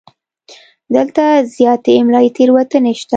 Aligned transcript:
دلته 0.95 1.23
زیاتې 1.55 1.91
املایي 1.99 2.29
تېروتنې 2.35 2.93
شته. 2.99 3.09